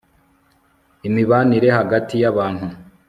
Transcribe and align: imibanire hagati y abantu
imibanire 1.07 1.69
hagati 1.79 2.15
y 2.21 2.25
abantu 2.31 2.65